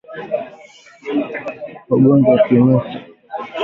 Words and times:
Ugonjwa 1.93 2.29
wa 2.33 2.39
kimeta 2.45 2.95